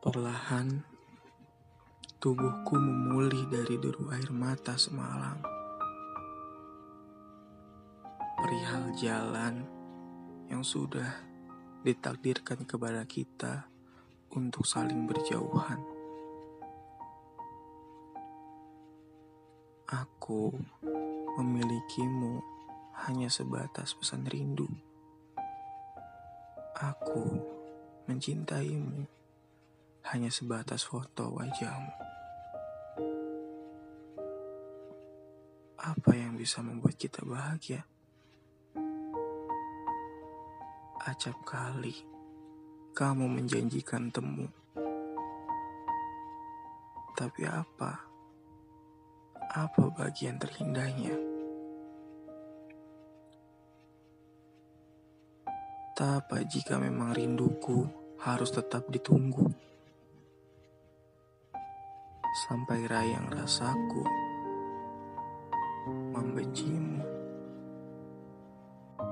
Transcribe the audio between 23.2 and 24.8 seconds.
sebatas pesan rindu.